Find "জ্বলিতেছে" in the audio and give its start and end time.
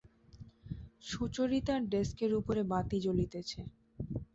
3.05-3.59